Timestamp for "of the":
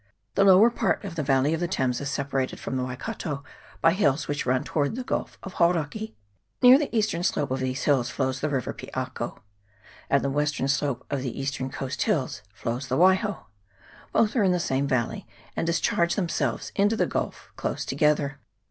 1.05-1.21, 1.53-1.67, 11.11-11.39